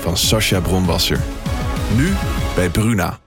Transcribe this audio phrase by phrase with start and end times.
[0.00, 1.20] van Sascha Bronwasser.
[1.96, 2.14] Nu
[2.54, 3.20] bij Bruna.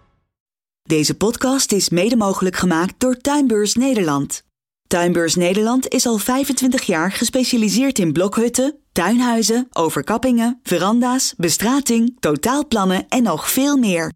[0.82, 4.44] Deze podcast is mede mogelijk gemaakt door Tuinbeurs Nederland.
[4.88, 13.24] Tuinbeurs Nederland is al 25 jaar gespecialiseerd in blokhutten, tuinhuizen, overkappingen, veranda's, bestrating, totaalplannen en
[13.24, 14.12] nog veel meer.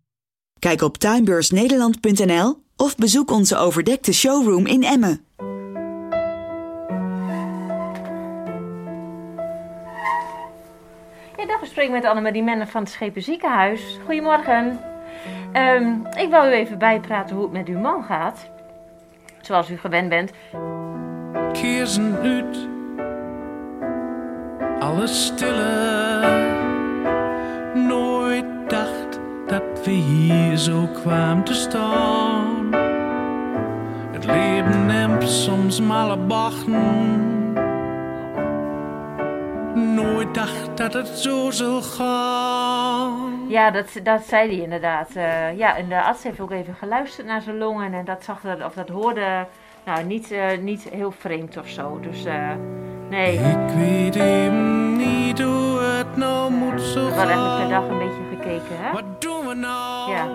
[0.59, 5.25] Kijk op tuinbeursnederland.nl of bezoek onze overdekte showroom in Emmen.
[11.38, 14.00] Ja, dag, spreken met Annemarie Menne van het Schepen Ziekenhuis.
[14.05, 14.80] Goedemorgen.
[15.52, 18.50] Ehm, ik wil u even bijpraten hoe het met uw man gaat.
[19.41, 20.31] Zoals u gewend bent.
[21.52, 22.67] Kiezen uit,
[24.80, 26.19] alles stille.
[27.73, 32.73] Nooit dacht dat we hier zo kwamen te staan.
[34.11, 37.34] Het leven neemt soms malle bachten.
[39.95, 43.45] Nooit dacht dat het zo zou gaan.
[43.47, 45.09] Ja, dat, dat zei hij inderdaad.
[45.15, 47.93] Eh, ja, en de arts heeft ook even geluisterd naar zijn longen.
[47.93, 49.47] En dat zag dat, of dat hoorde,
[49.85, 51.99] nou, niet, eh, niet heel vreemd of zo.
[51.99, 52.50] Dus eh,
[53.09, 57.81] nee, Ik weet even niet hoe het nou moet zo we hadden eigenlijk per gaan.
[57.81, 58.91] dag een beetje gekeken, hè?
[58.91, 60.12] Wat doen we nou?
[60.12, 60.27] Ja.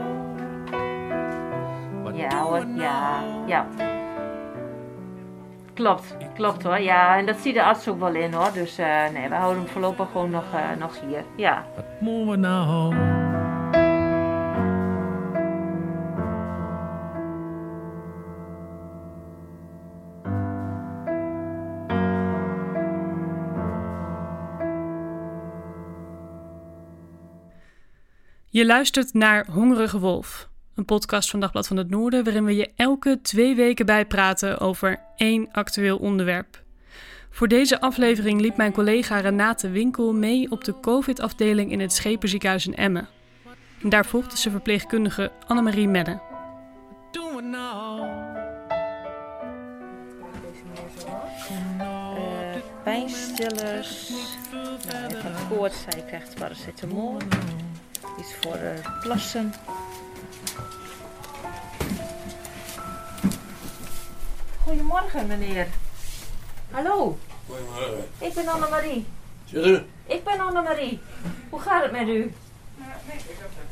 [2.02, 2.80] Wat Ja doen we nou?
[2.80, 3.66] ja, ja.
[5.80, 6.78] Klopt, klopt hoor.
[6.78, 8.52] Ja, en dat ziet de arts ook wel in hoor.
[8.52, 11.24] Dus eh, nee, we houden hem voorlopig gewoon nog, eh, nog hier.
[11.36, 11.66] Ja.
[11.74, 12.94] Wat moeten we nou?
[28.46, 30.49] Je luistert naar Hongerige Wolf,
[30.80, 35.00] een podcast van Dagblad van het Noorden, waarin we je elke twee weken bijpraten over
[35.16, 36.62] één actueel onderwerp.
[37.30, 42.66] Voor deze aflevering liep mijn collega Renate Winkel mee op de COVID-afdeling in het Schepenziekenhuis
[42.66, 43.08] in Emmen.
[43.82, 46.12] En daar volgde ze verpleegkundige Annemarie Medde.
[46.12, 48.00] Wat doen we nou?
[51.78, 54.12] Eh, pijnstillers.
[54.88, 55.12] Nou,
[55.48, 57.16] koorts, zij krijgt paracetamol.
[58.18, 59.52] Iets voor eh, plassen.
[64.64, 65.66] Goedemorgen meneer.
[66.70, 67.18] Hallo.
[67.46, 68.08] Goedemorgen.
[68.18, 69.06] Ik ben Annemarie.
[69.44, 69.82] Zit u?
[70.06, 71.00] Ik ben Annemarie.
[71.50, 72.32] Hoe gaat het met u?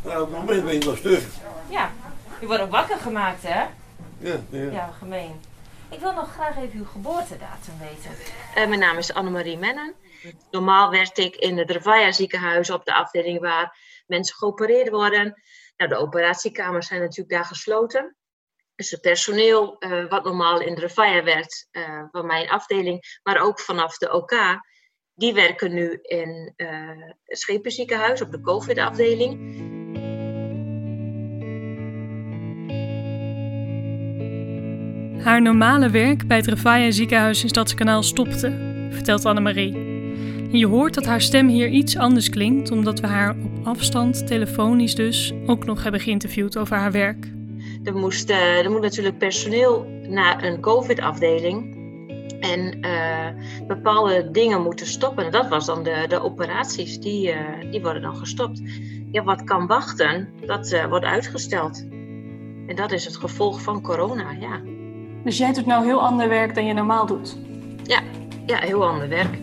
[0.03, 1.23] Nou, op het moment ben je nog stuk.
[1.69, 1.91] Ja,
[2.41, 3.63] u wordt ook wakker gemaakt hè?
[4.19, 4.71] Ja, ja.
[4.71, 5.41] Ja, gemeen.
[5.91, 8.11] Ik wil nog graag even uw geboortedatum weten.
[8.55, 9.95] Eh, mijn naam is Annemarie Mennen.
[10.51, 13.77] Normaal werkte ik in het Revaya ziekenhuis op de afdeling waar
[14.07, 15.43] mensen geopereerd worden.
[15.77, 18.17] Nou, de operatiekamers zijn natuurlijk daar gesloten.
[18.79, 23.43] Dus het personeel eh, wat normaal in de Revaya werkt, eh, van mijn afdeling, maar
[23.43, 24.33] ook vanaf de OK,
[25.15, 26.69] die werken nu in eh,
[27.25, 29.33] het Schepenziekenhuis op de COVID-afdeling.
[35.23, 39.75] Haar normale werk bij het Revaya ziekenhuis in Stadskanaal stopte, vertelt Annemarie.
[40.53, 44.27] En je hoort dat haar stem hier iets anders klinkt, omdat we haar op afstand,
[44.27, 47.38] telefonisch dus, ook nog hebben geïnterviewd over haar werk.
[47.85, 51.77] Er, moest, eh, er moet natuurlijk personeel naar een COVID-afdeling.
[52.41, 53.29] En eh,
[53.67, 55.25] bepaalde dingen moeten stoppen.
[55.25, 58.63] En dat was dan de, de operaties, die, eh, die worden dan gestopt.
[59.13, 61.87] Ja, wat kan wachten, dat wordt uitgesteld.
[62.67, 64.61] En dat is het gevolg van corona, ja.
[65.25, 67.37] Dus jij doet nou heel ander werk dan je normaal doet.
[67.83, 68.01] Ja,
[68.47, 69.39] ja heel ander werk.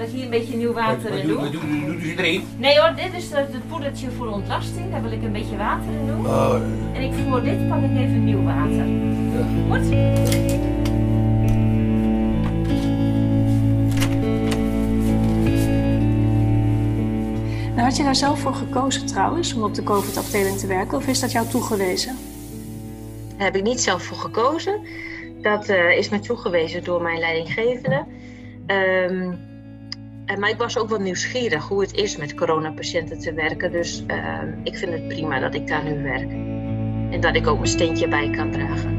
[0.00, 1.50] Ik hier een beetje nieuw water in doen?
[1.50, 2.44] Doe je erin?
[2.56, 4.90] Nee hoor, dit is het het poedertje voor ontlasting.
[4.90, 6.26] Daar wil ik een beetje water in doen.
[6.26, 6.54] Oh,
[6.92, 8.84] En ik voor dit pak ik even nieuw water.
[9.68, 9.88] Goed?
[17.74, 20.98] Nou Had je daar zelf voor gekozen trouwens, om op de COVID-afdeling te werken?
[20.98, 22.16] Of is dat jou toegewezen?
[23.36, 24.80] Daar heb ik niet zelf voor gekozen.
[25.42, 28.04] Dat uh, is mij toegewezen door mijn leidinggevende.
[28.66, 29.49] Um,
[30.38, 33.72] maar ik was ook wel nieuwsgierig hoe het is met coronapatiënten te werken.
[33.72, 36.30] Dus uh, ik vind het prima dat ik daar nu werk.
[37.10, 38.98] En dat ik ook mijn steentje bij kan dragen.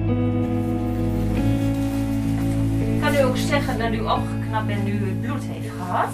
[3.02, 6.14] Kan u ook zeggen dat u opgeknapt en u het bloed heeft gehad?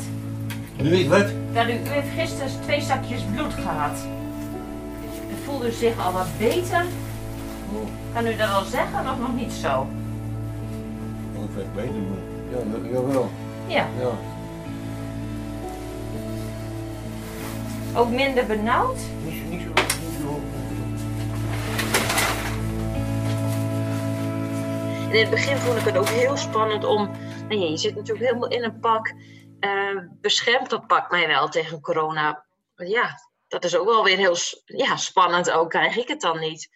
[0.81, 1.33] Nu ik wat?
[1.53, 4.07] Dat u, u heeft gisteren twee zakjes bloed gehad.
[5.31, 6.85] U voelde zich al wat beter.
[8.13, 9.87] Kan u dat al zeggen of nog niet zo?
[11.33, 13.29] Ik weet beter, maar ja, jawel.
[13.67, 13.87] Ja.
[13.99, 14.36] ja.
[17.97, 18.99] Ook minder benauwd?
[19.23, 19.67] Niet, niet zo.
[19.67, 20.41] Niet zo.
[25.11, 27.11] in het begin vond ik het ook heel spannend om.
[27.47, 29.13] Nou ja, je zit natuurlijk helemaal in een pak.
[29.59, 32.45] Uh, beschermt dat pak mij wel tegen corona?
[32.75, 34.35] Ja, dat is ook wel weer heel
[34.65, 35.51] ja, spannend.
[35.51, 36.69] Ook krijg ik het dan niet.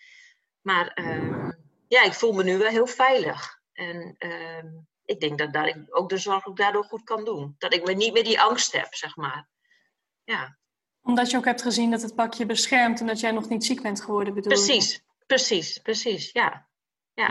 [0.61, 1.49] Maar uh,
[1.87, 3.59] ja, ik voel me nu wel heel veilig.
[3.73, 4.63] En uh,
[5.05, 7.55] ik denk dat, dat ik ook de zorg ook daardoor goed kan doen.
[7.57, 9.49] Dat ik me niet meer die angst heb, zeg maar.
[10.23, 10.59] Ja
[11.03, 13.81] omdat je ook hebt gezien dat het pakje beschermt en dat jij nog niet ziek
[13.81, 16.67] bent geworden, bedoel Precies, precies, precies, ja.
[17.13, 17.29] ja.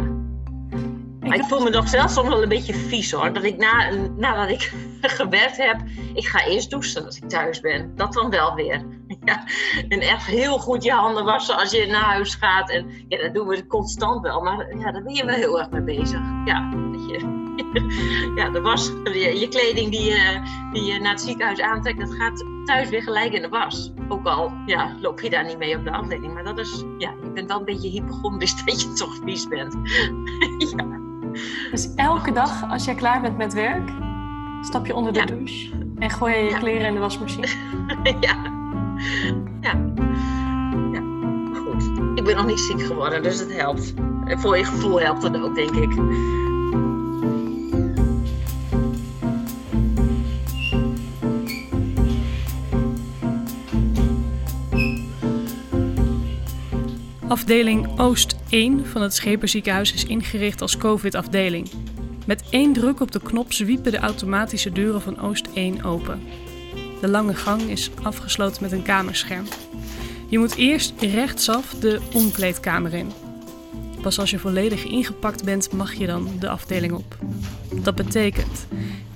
[1.21, 3.33] Maar ik voel me nog zelfs soms wel een beetje vies hoor.
[3.33, 5.81] Dat ik na, nadat ik gewerkt heb,
[6.15, 7.97] ik ga eerst douchen als ik thuis ben.
[7.97, 8.85] Dat dan wel weer.
[9.25, 9.45] Ja.
[9.89, 12.71] En echt heel goed je handen wassen als je naar huis gaat.
[12.71, 14.41] En ja, dat doen we constant wel.
[14.41, 16.21] Maar ja, daar ben je wel heel erg mee bezig.
[16.45, 17.41] Ja, dat je
[18.37, 20.41] ja, de was, je, kleding die je,
[20.73, 23.93] die je naar het ziekenhuis aantrekt, dat gaat thuis weer gelijk in de was.
[24.09, 26.35] Ook al ja, loop je daar niet mee op de afdeling.
[26.35, 29.77] Maar dat is, ja, je bent wel een beetje hypochondrisch dat je toch vies bent.
[30.77, 30.99] ja.
[31.71, 33.91] Dus elke dag als jij klaar bent met werk,
[34.63, 37.47] stap je onder de douche en gooi je je kleren in de wasmachine.
[38.21, 38.37] ja.
[39.61, 39.93] ja.
[40.93, 41.03] Ja.
[41.55, 41.91] Goed.
[42.15, 43.95] Ik ben nog niet ziek geworden, dus het helpt.
[44.27, 45.93] Voor je gevoel helpt het ook, denk ik.
[57.31, 61.71] Afdeling Oost 1 van het Scheperziekenhuis is ingericht als COVID-afdeling.
[62.27, 66.23] Met één druk op de knop zwiepen de automatische deuren van Oost 1 open.
[67.01, 69.45] De lange gang is afgesloten met een kamerscherm.
[70.29, 73.11] Je moet eerst rechtsaf de omkleedkamer in.
[74.03, 77.17] Pas als je volledig ingepakt bent, mag je dan de afdeling op.
[77.83, 78.67] Dat betekent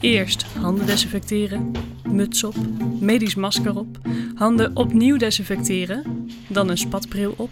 [0.00, 1.72] eerst handen desinfecteren,
[2.08, 2.55] muts op,
[3.00, 3.99] medisch masker op,
[4.34, 7.50] handen opnieuw desinfecteren, dan een spatbril op,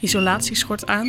[0.00, 1.06] isolatieschort aan.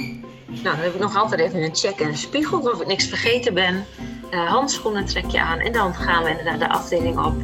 [0.48, 3.06] Nou, dan heb ik nog altijd even een check en een spiegel of ik niks
[3.06, 3.86] vergeten ben.
[4.32, 7.36] Uh, handschoenen trek je aan en dan gaan we inderdaad de afdeling op.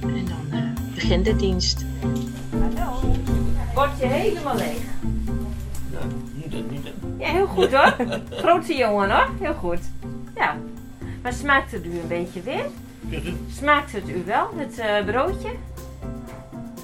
[0.00, 1.84] En dan uh, begint de dienst.
[2.50, 3.14] Hallo.
[3.74, 4.82] Word je helemaal leeg?
[5.90, 5.98] Ja,
[6.32, 6.86] niet, niet.
[7.18, 7.96] Ja, heel goed hoor.
[8.42, 9.80] Grote jongen hoor, heel goed.
[10.34, 10.56] Ja.
[11.22, 12.66] Maar smaakt het u een beetje weer?
[13.52, 15.50] Smaakt het u wel, het uh, broodje?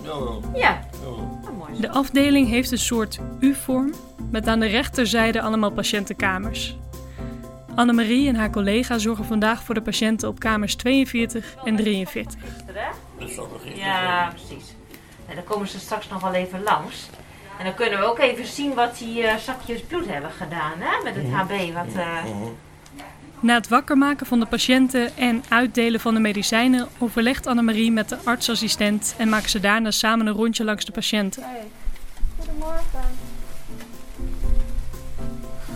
[0.03, 0.43] Jawel.
[0.55, 0.86] Ja.
[1.81, 3.95] De afdeling heeft een soort U-vorm
[4.31, 6.77] met aan de rechterzijde allemaal patiëntenkamers.
[7.75, 12.43] Annemarie en haar collega zorgen vandaag voor de patiënten op kamers 42 en 43.
[13.19, 14.75] Dat zal nog Ja, precies.
[15.29, 17.09] En dan komen ze straks nog wel even langs.
[17.59, 21.03] En dan kunnen we ook even zien wat die uh, zakjes bloed hebben gedaan hè?
[21.03, 21.73] met het HB.
[21.73, 22.25] Wat, uh...
[23.41, 28.09] Na het wakker maken van de patiënten en uitdelen van de medicijnen overlegt Annemarie met
[28.09, 31.43] de artsassistent en maken ze daarna samen een rondje langs de patiënten.
[31.43, 31.67] Hey.
[32.39, 33.01] Goedemorgen.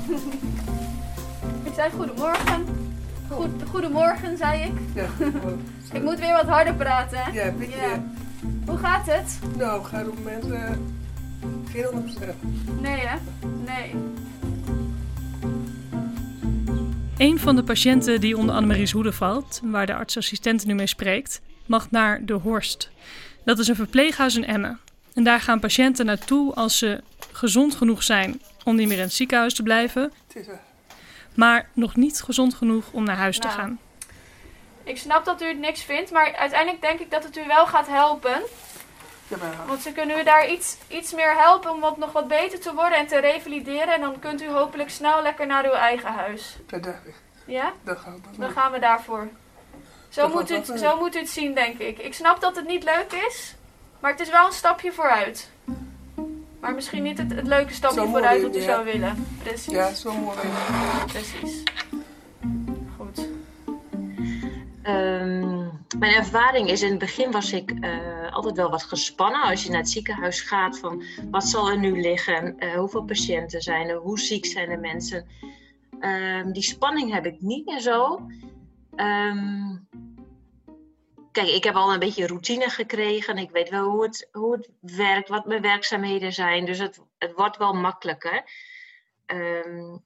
[1.68, 2.64] ik zei goedemorgen.
[3.28, 4.72] Goed, goedemorgen, zei ik.
[4.94, 5.06] Ja,
[5.98, 7.18] ik moet weer wat harder praten.
[7.18, 7.30] Hè?
[7.30, 7.76] Ja, beetje.
[7.76, 8.02] Ja.
[8.66, 9.38] Hoe gaat het?
[9.56, 10.70] Nou, gaat op het moment uh,
[11.72, 12.80] geen 100%.
[12.80, 13.16] Nee, hè?
[13.64, 13.94] Nee.
[17.20, 21.40] Een van de patiënten die onder Annemarie's hoede valt, waar de artsassistent nu mee spreekt,
[21.66, 22.90] mag naar de Horst.
[23.44, 24.80] Dat is een verpleeghuis in Emmen.
[25.14, 29.12] En daar gaan patiënten naartoe als ze gezond genoeg zijn om niet meer in het
[29.12, 30.12] ziekenhuis te blijven,
[31.34, 33.78] maar nog niet gezond genoeg om naar huis nou, te gaan.
[34.84, 37.66] Ik snap dat u het niks vindt, maar uiteindelijk denk ik dat het u wel
[37.66, 38.42] gaat helpen.
[39.66, 42.74] Want ze kunnen u daar iets, iets meer helpen om wat, nog wat beter te
[42.74, 43.94] worden en te revalideren.
[43.94, 46.56] En dan kunt u hopelijk snel lekker naar uw eigen huis.
[46.66, 47.14] Dat dacht ik.
[47.44, 47.72] Ja?
[47.82, 49.28] Dan gaan we, dan gaan we daarvoor.
[50.08, 51.98] Zo moet, u het, zo moet u het zien, denk ik.
[51.98, 53.54] Ik snap dat het niet leuk is,
[54.00, 55.50] maar het is wel een stapje vooruit.
[56.60, 59.26] Maar misschien niet het, het leuke stapje vooruit dat u zou willen.
[59.42, 59.72] Precies.
[59.72, 60.38] Ja, zo mooi.
[61.06, 61.62] Precies.
[62.96, 63.26] Goed.
[64.84, 65.49] Um,
[66.00, 69.70] mijn ervaring is, in het begin was ik uh, altijd wel wat gespannen als je
[69.70, 70.78] naar het ziekenhuis gaat.
[70.78, 72.56] Van wat zal er nu liggen?
[72.58, 73.96] Uh, hoeveel patiënten zijn er?
[73.96, 75.28] Hoe ziek zijn de mensen?
[76.00, 78.26] Ehm, die spanning heb ik niet meer zo.
[78.96, 79.76] Ehm,
[81.32, 83.38] kijk, ik heb al een beetje routine gekregen.
[83.38, 86.64] Ik weet wel hoe het, hoe het werkt, wat mijn werkzaamheden zijn.
[86.64, 88.44] Dus het, het wordt wel makkelijker.
[89.26, 89.96] Ehm,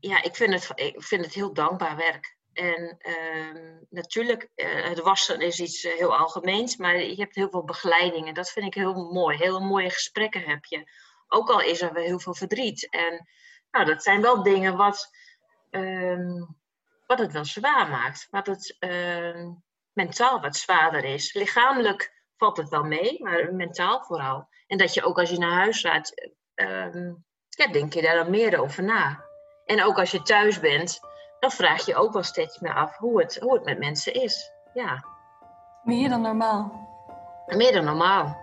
[0.00, 2.36] ja, ik vind, het, ik vind het heel dankbaar werk.
[2.52, 7.50] En uh, natuurlijk, uh, het wassen is iets uh, heel algemeens, maar je hebt heel
[7.50, 8.34] veel begeleidingen.
[8.34, 9.36] Dat vind ik heel mooi.
[9.36, 10.90] Hele mooie gesprekken heb je.
[11.28, 12.90] Ook al is er wel heel veel verdriet.
[12.90, 13.28] En
[13.70, 15.10] nou, dat zijn wel dingen wat,
[15.70, 16.56] um,
[17.06, 18.26] wat het wel zwaar maakt.
[18.30, 19.48] Wat het uh,
[19.92, 21.34] mentaal wat zwaarder is.
[21.34, 24.48] Lichamelijk valt het wel mee, maar mentaal vooral.
[24.66, 26.30] En dat je ook als je naar huis gaat,
[27.48, 29.24] ja, denk je daar dan meer over na.
[29.64, 31.00] En ook als je thuis bent,
[31.42, 34.52] dan vraag je ook wel steeds meer af hoe het, hoe het met mensen is.
[34.74, 35.04] Ja.
[35.82, 36.72] Meer dan normaal.
[37.46, 38.36] Meer dan normaal.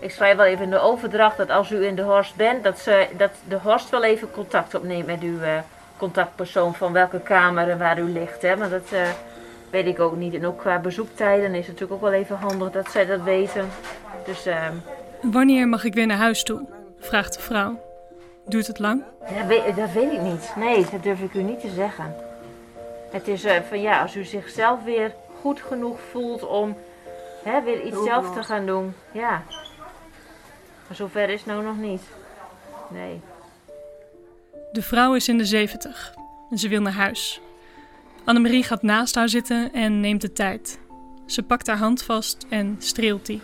[0.00, 2.78] Ik schrijf wel even in de overdracht dat als u in de Horst bent, dat,
[2.78, 5.58] ze, dat de Horst wel even contact opneemt met uw uh,
[5.96, 8.42] contactpersoon van welke kamer en waar u ligt.
[8.42, 8.56] Hè?
[8.56, 9.08] Maar dat uh,
[9.72, 10.34] weet ik ook niet.
[10.34, 13.68] En ook qua bezoektijden is het natuurlijk ook wel even handig dat zij dat weten.
[14.24, 14.68] Dus, uh...
[15.22, 16.66] Wanneer mag ik weer naar huis toe?
[16.98, 17.80] vraagt de vrouw.
[18.46, 19.02] Duurt het lang?
[19.34, 20.52] Ja, weet, dat weet ik niet.
[20.56, 22.14] Nee, dat durf ik u niet te zeggen.
[23.10, 26.76] Het is uh, van ja, als u zichzelf weer goed genoeg voelt om
[27.44, 28.94] hè, weer iets zelf te gaan doen.
[29.12, 29.42] Ja.
[30.86, 32.02] Maar zover is het nou nog niet.
[32.88, 33.20] Nee.
[34.72, 36.14] De vrouw is in de zeventig
[36.50, 37.40] en ze wil naar huis.
[38.24, 40.78] Annemarie gaat naast haar zitten en neemt de tijd.
[41.26, 43.40] Ze pakt haar hand vast en streelt die.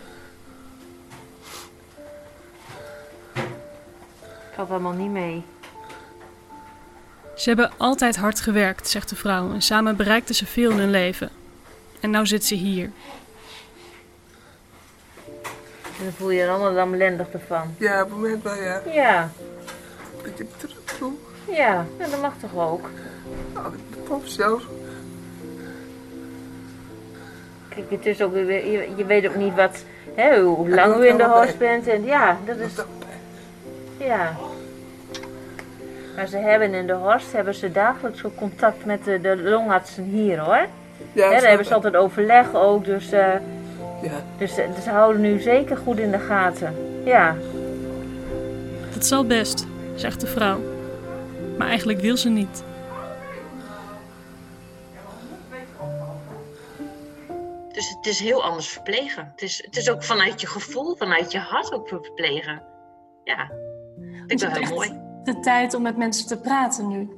[4.55, 5.43] Valt allemaal niet mee.
[7.35, 10.89] Ze hebben altijd hard gewerkt, zegt de vrouw, en samen bereikten ze veel in hun
[10.89, 11.29] leven.
[11.99, 12.91] En nou zit ze hier.
[15.83, 17.75] En dan voel je je allemaal lamlendig ervan.
[17.77, 18.81] Ja, op het moment wel, ja.
[18.93, 19.31] Ja.
[20.23, 21.13] Beetje terug toe.
[21.51, 22.89] Ja, en dat mag toch ook?
[23.61, 24.65] Nou, dat klopt zelfs.
[27.69, 29.83] Kijk, het is ook, je, je weet ook niet wat,
[30.15, 31.87] hè, hoe lang u in de horst bent.
[31.87, 32.71] En ja, dat is...
[33.97, 34.35] Ja.
[36.15, 40.03] Maar ze hebben in de Horst hebben ze dagelijks ook contact met de, de longartsen
[40.03, 40.65] hier hoor.
[41.11, 43.19] Ja, daar hebben ze altijd overleg ook, dus, uh,
[44.01, 44.11] ja.
[44.37, 46.75] dus, dus ze houden nu zeker goed in de gaten.
[47.03, 47.35] Ja.
[48.93, 50.59] Dat zal best, zegt de vrouw.
[51.57, 52.63] Maar eigenlijk wil ze niet.
[58.09, 59.27] Is heel anders verplegen.
[59.31, 62.63] Het is, het is ook vanuit je gevoel, vanuit je hart ook verplegen.
[63.23, 63.43] Ja,
[64.25, 65.07] ik vind dat heel mooi.
[65.23, 67.09] De tijd om met mensen te praten nu.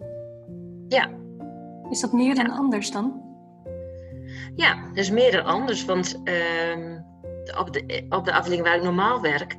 [0.87, 1.09] Ja.
[1.89, 3.21] Is dat meer dan anders dan?
[4.55, 5.85] Ja, dat is meer dan anders.
[5.85, 6.99] Want uh,
[7.57, 9.55] op, de, op de afdeling waar ik normaal werk,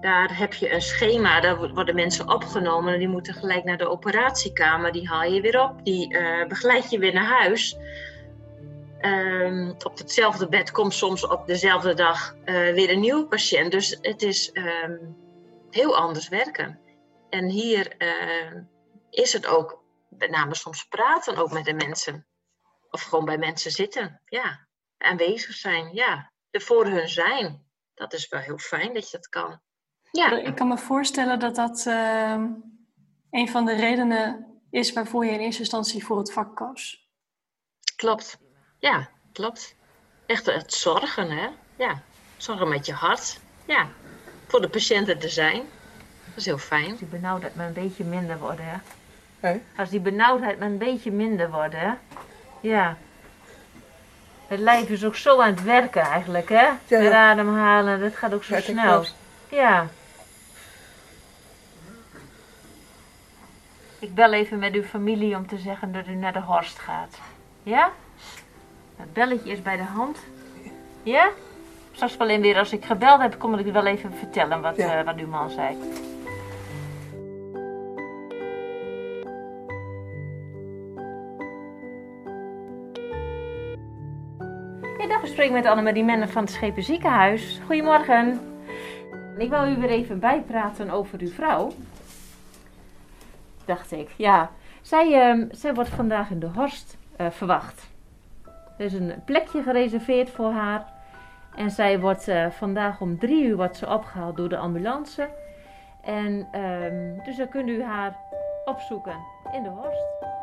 [0.00, 1.40] daar heb je een schema.
[1.40, 4.92] Daar worden mensen opgenomen en die moeten gelijk naar de operatiekamer.
[4.92, 7.76] Die haal je weer op, die uh, begeleid je weer naar huis.
[9.06, 13.72] Um, op hetzelfde bed komt soms op dezelfde dag uh, weer een nieuwe patiënt.
[13.72, 15.16] Dus het is um,
[15.70, 16.80] heel anders werken.
[17.30, 18.62] En hier uh,
[19.10, 22.26] is het ook met name soms praten ook met de mensen.
[22.90, 24.20] Of gewoon bij mensen zitten.
[24.24, 24.66] Ja,
[24.98, 25.94] aanwezig zijn.
[25.94, 27.64] Ja, er voor hun zijn.
[27.94, 29.60] Dat is wel heel fijn dat je dat kan.
[30.10, 30.30] Ja.
[30.30, 32.44] Ik kan me voorstellen dat dat uh,
[33.30, 37.08] een van de redenen is waarvoor je in eerste instantie voor het vak koos.
[37.96, 38.38] Klopt.
[38.86, 39.74] Ja, klopt.
[40.26, 41.46] Echt het zorgen, hè?
[41.76, 42.00] Ja,
[42.36, 43.40] zorgen met je hart.
[43.64, 43.86] Ja,
[44.46, 45.62] voor de patiënten te zijn.
[46.24, 46.90] Dat is heel fijn.
[46.90, 48.76] Als die benauwdheid maar een beetje minder worden, hè?
[49.40, 49.62] Hey?
[49.76, 51.92] Als die benauwdheid maar een beetje minder worden, hè?
[52.60, 52.96] Ja.
[54.46, 56.66] Het lijf is ook zo aan het werken eigenlijk, hè?
[56.86, 56.98] Ja.
[57.02, 58.92] Met ademhalen, dat gaat ook zo Ja, snel.
[58.92, 59.14] klopt.
[59.48, 59.86] Ja.
[63.98, 67.18] Ik bel even met uw familie om te zeggen dat u naar de Horst gaat.
[67.62, 67.92] Ja?
[68.96, 70.18] Het belletje is bij de hand.
[71.02, 71.30] Ja?
[71.92, 74.98] Straks wel in weer als ik gebeld heb, kom ik wel even vertellen wat, Ja.
[74.98, 75.76] eh, wat uw man zei.
[84.98, 87.60] Ja, dag, ik spreek met Annemarie Menne van het Schepen Ziekenhuis.
[87.66, 88.40] Goedemorgen.
[89.38, 91.72] Ik wil u weer even bijpraten over uw vrouw.
[93.64, 94.50] Dacht ik, ja.
[94.82, 97.86] Zij, ehm, zij wordt vandaag in de Horst eh, verwacht.
[98.78, 100.94] Er is een plekje gereserveerd voor haar.
[101.54, 105.28] En zij wordt eh, vandaag om drie uur wordt ze opgehaald door de ambulance.
[106.02, 108.16] En ehm, dus dan kunt u haar
[108.64, 109.16] opzoeken
[109.52, 110.34] in de Horst.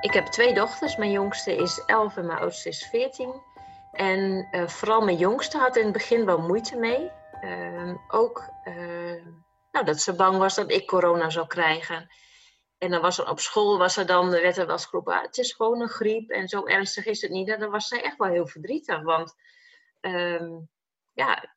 [0.00, 0.96] Ik heb twee dochters.
[0.96, 3.34] Mijn jongste is 11 en mijn oudste is 14.
[3.92, 7.10] En uh, vooral mijn jongste had in het begin wel moeite mee.
[7.44, 9.22] Uh, ook uh,
[9.70, 12.08] nou, dat ze bang was dat ik corona zou krijgen.
[12.78, 15.52] En dan was er op school, was er dan, werd er wel ah, het is
[15.52, 17.48] gewoon een griep en zo ernstig is het niet.
[17.48, 19.34] En dan was zij echt wel heel verdrietig, want
[20.00, 20.58] ehm,
[21.12, 21.56] ja,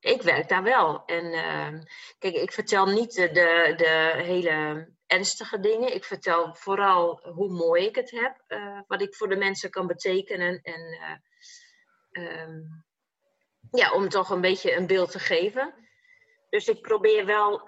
[0.00, 1.04] ik werk daar wel.
[1.04, 1.82] En ehm,
[2.18, 5.94] kijk, ik vertel niet de, de, de, hele ernstige dingen.
[5.94, 9.86] Ik vertel vooral hoe mooi ik het heb, uh, wat ik voor de mensen kan
[9.86, 10.60] betekenen.
[10.62, 10.98] En
[12.12, 12.84] uh, um,
[13.70, 15.74] ja, om toch een beetje een beeld te geven.
[16.50, 17.64] Dus ik probeer wel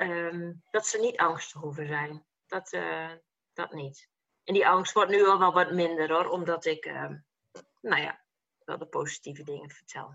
[0.70, 2.24] dat ze niet angstig hoeven zijn.
[2.54, 3.10] Dat, uh,
[3.52, 4.08] dat niet.
[4.44, 6.92] En die angst wordt nu al wel wat minder hoor, omdat ik,
[7.80, 8.20] nou ja,
[8.64, 10.14] wel de positieve dingen vertel.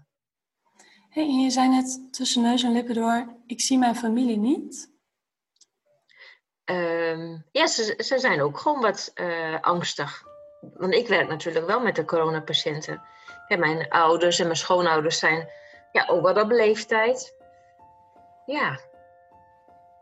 [1.10, 4.92] Hey, je zei net tussen neus en lippen door, ik zie mijn familie niet.
[6.66, 10.24] Um, ja, ze, ze zijn ook gewoon wat uh, angstig.
[10.62, 13.02] Want ik werk natuurlijk wel met de coronapatiënten.
[13.48, 15.50] Ja, mijn ouders en mijn schoonouders zijn
[15.92, 17.36] ja, ook wel op leeftijd.
[18.46, 18.80] Ja,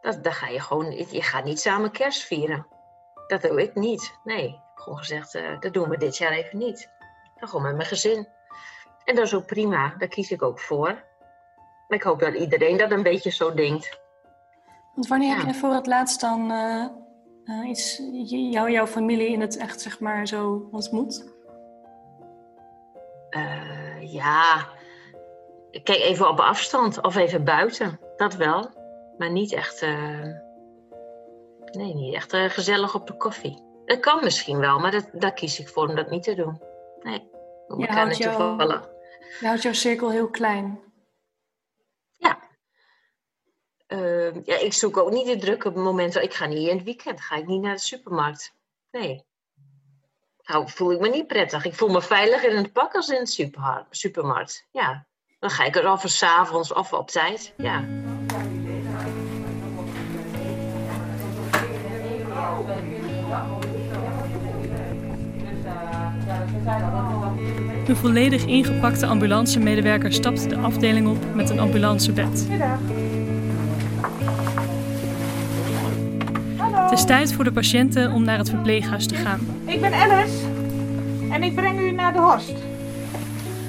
[0.01, 2.67] dat, dan ga je gewoon, je gaat niet samen kerst vieren.
[3.27, 4.13] Dat doe ik niet.
[4.23, 6.89] Nee, ik heb gewoon gezegd, uh, dat doen we dit jaar even niet.
[7.39, 8.27] Dan gewoon met mijn gezin.
[9.03, 11.05] En dat is ook prima, daar kies ik ook voor.
[11.87, 13.99] Maar ik hoop dat iedereen dat een beetje zo denkt.
[14.93, 16.85] Want wanneer heb je voor het laatst dan uh,
[17.45, 18.01] uh, iets,
[18.51, 21.35] jou, jouw familie in het echt zeg maar zo ontmoet?
[23.29, 24.67] Uh, ja,
[25.71, 28.76] kijk even op afstand of even buiten, dat wel.
[29.17, 29.81] Maar niet echt,
[31.71, 33.63] nee, niet echt gezellig op de koffie.
[33.85, 36.61] Dat kan misschien wel, maar dat, daar kies ik voor om dat niet te doen.
[37.01, 37.29] Nee,
[37.67, 38.57] we je houdt, jou,
[39.39, 40.87] je houdt jouw cirkel heel klein.
[43.87, 46.23] Uh, ja, ik zoek ook niet de drukke momenten.
[46.23, 48.53] Ik ga niet in het weekend, ga ik niet naar de supermarkt.
[48.91, 49.25] Nee.
[50.43, 51.65] Nou, voel ik me niet prettig.
[51.65, 54.65] Ik voel me veiliger in het pak als in de supermarkt.
[54.71, 55.05] Ja.
[55.39, 57.53] Dan ga ik er of s'avonds of op tijd.
[57.57, 57.85] Ja.
[67.85, 72.47] De volledig ingepakte ambulancemedewerker stapt de afdeling op met een ambulancebed.
[76.57, 79.39] Het is tijd voor de patiënten om naar het verpleeghuis te gaan.
[79.65, 80.45] Ik ben Alice
[81.31, 82.55] en ik breng u naar de Horst.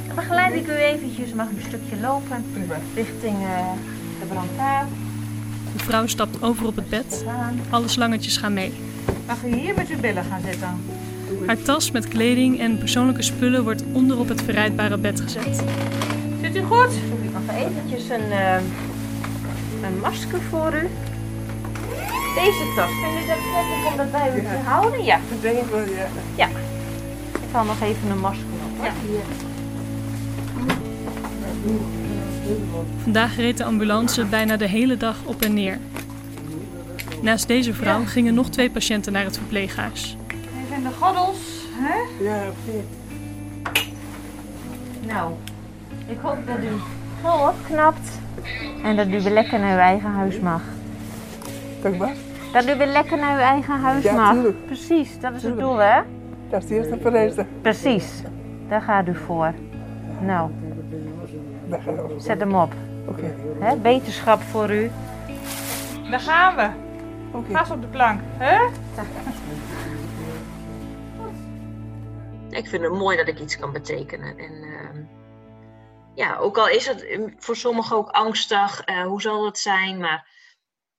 [0.07, 2.45] Dan begeleid ik u eventjes, mag u een stukje lopen
[2.95, 3.49] richting uh,
[4.21, 4.89] de brancard.
[5.77, 7.25] De vrouw stapt over op het bed.
[7.71, 8.73] Alle slangetjes gaan mee.
[9.27, 10.81] Mag u hier met uw billen gaan zitten?
[11.47, 15.63] Haar tas met kleding en persoonlijke spullen wordt onder op het verrijdbare bed gezet.
[16.43, 16.93] Zit u goed?
[17.23, 18.55] Ik mag eventjes een, uh,
[19.83, 20.89] een masker voor u.
[22.35, 25.05] Deze tas, vind je dat prettig om dat bij u te houden?
[25.05, 25.21] Ja.
[25.31, 26.07] Dat denk ik wel, ja.
[26.35, 26.49] Ja.
[27.33, 28.85] Ik haal nog even een masker op.
[28.85, 28.93] Ja.
[33.03, 35.79] Vandaag reed de ambulance bijna de hele dag op en neer.
[37.23, 40.17] Naast deze vrouw gingen nog twee patiënten naar het verpleeghuis.
[40.29, 41.39] Even de goddels,
[41.73, 42.25] hè?
[42.25, 42.85] Ja, oké.
[45.07, 45.33] Nou,
[46.07, 46.69] ik hoop dat u
[47.23, 48.09] gauw opknapt
[48.83, 50.63] en dat u weer lekker naar uw eigen huis mag.
[51.83, 52.15] Dankbaar.
[52.53, 54.33] Dat u weer lekker naar uw eigen huis Ja, mag.
[54.33, 54.67] tuurlijk.
[54.67, 56.01] Precies, dat is het doel, hè?
[56.51, 57.47] Dat is de eerste vereiste.
[57.63, 58.23] Precies,
[58.69, 59.55] daar gaat u voor.
[60.21, 60.51] Nou,
[61.69, 62.15] Daar gaan we.
[62.19, 62.73] zet hem op.
[63.07, 63.35] Oké.
[63.59, 63.77] Hè?
[63.77, 64.91] Beterschap voor u.
[66.11, 66.69] Daar gaan we.
[67.33, 67.55] Oké.
[67.55, 68.67] Gas op de plank, hè?
[72.51, 74.39] Ik vind het mooi dat ik iets kan betekenen.
[74.39, 75.05] En ehm,
[76.15, 77.07] ja, ook al is het
[77.39, 79.99] voor sommigen ook angstig, eh, hoe zal het zijn?
[79.99, 80.29] Maar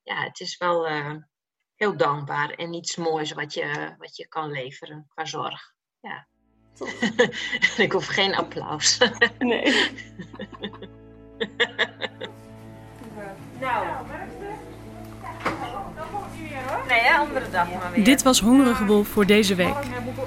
[0.04, 1.16] ja, het is wel eh,
[1.76, 5.74] heel dankbaar en iets moois wat je, wat je kan leveren qua zorg.
[6.00, 6.28] Ja.
[7.86, 8.98] ik hoef geen applaus.
[9.38, 9.64] Nee.
[13.60, 13.99] nou,
[16.98, 18.04] andere dag maar weer.
[18.04, 19.76] Dit was Hongerige Wolf voor deze week.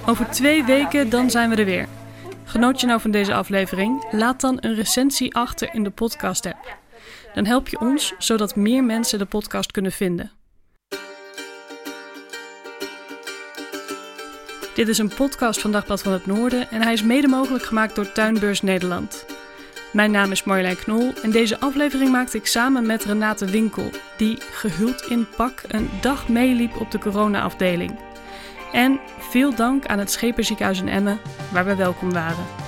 [0.07, 1.88] Over twee weken dan zijn we er weer.
[2.44, 4.05] Genoot je nou van deze aflevering?
[4.11, 6.77] Laat dan een recensie achter in de podcast app.
[7.35, 10.31] Dan help je ons zodat meer mensen de podcast kunnen vinden.
[14.75, 17.94] Dit is een podcast van Dagblad van het Noorden en hij is mede mogelijk gemaakt
[17.94, 19.25] door Tuinbeurs Nederland.
[19.92, 24.38] Mijn naam is Marjolein Knol en deze aflevering maakte ik samen met Renate Winkel, die
[24.50, 27.98] gehuld in pak een dag meeliep op de corona-afdeling.
[28.72, 31.20] En veel dank aan het Schepenziekenhuis in Emmen,
[31.52, 32.62] waar we welkom waren.